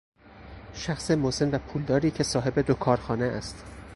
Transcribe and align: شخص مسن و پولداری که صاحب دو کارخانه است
شخص 0.73 1.11
مسن 1.11 1.51
و 1.51 1.57
پولداری 1.59 2.11
که 2.11 2.23
صاحب 2.23 2.59
دو 2.59 2.73
کارخانه 2.73 3.25
است 3.25 3.65